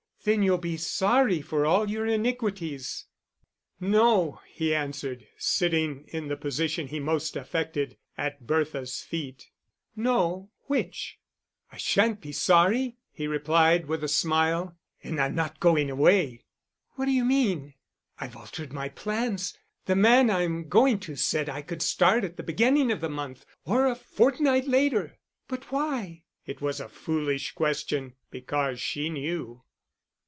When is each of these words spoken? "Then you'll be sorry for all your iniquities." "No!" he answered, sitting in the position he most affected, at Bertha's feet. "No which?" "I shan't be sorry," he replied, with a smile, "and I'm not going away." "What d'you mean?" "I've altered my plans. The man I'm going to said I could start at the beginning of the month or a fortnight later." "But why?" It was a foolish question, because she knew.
"Then 0.23 0.43
you'll 0.43 0.59
be 0.59 0.77
sorry 0.77 1.41
for 1.41 1.65
all 1.65 1.89
your 1.89 2.05
iniquities." 2.05 3.07
"No!" 3.79 4.39
he 4.45 4.71
answered, 4.75 5.25
sitting 5.39 6.05
in 6.09 6.27
the 6.27 6.37
position 6.37 6.89
he 6.89 6.99
most 6.99 7.35
affected, 7.35 7.97
at 8.19 8.45
Bertha's 8.45 9.01
feet. 9.01 9.49
"No 9.95 10.51
which?" 10.67 11.17
"I 11.71 11.77
shan't 11.77 12.21
be 12.21 12.31
sorry," 12.33 12.97
he 13.11 13.25
replied, 13.25 13.87
with 13.87 14.03
a 14.03 14.07
smile, 14.07 14.77
"and 15.03 15.19
I'm 15.19 15.33
not 15.33 15.59
going 15.59 15.89
away." 15.89 16.43
"What 16.91 17.05
d'you 17.07 17.25
mean?" 17.25 17.73
"I've 18.19 18.37
altered 18.37 18.71
my 18.71 18.89
plans. 18.89 19.57
The 19.85 19.95
man 19.95 20.29
I'm 20.29 20.69
going 20.69 20.99
to 20.99 21.15
said 21.15 21.49
I 21.49 21.63
could 21.63 21.81
start 21.81 22.23
at 22.23 22.37
the 22.37 22.43
beginning 22.43 22.91
of 22.91 23.01
the 23.01 23.09
month 23.09 23.43
or 23.65 23.87
a 23.87 23.95
fortnight 23.95 24.67
later." 24.67 25.17
"But 25.47 25.71
why?" 25.71 26.25
It 26.45 26.61
was 26.61 26.79
a 26.79 26.87
foolish 26.89 27.53
question, 27.53 28.13
because 28.29 28.79
she 28.79 29.09
knew. 29.09 29.63